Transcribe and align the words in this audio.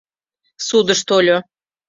—Судыш 0.67 0.99
тольо... 1.07 1.37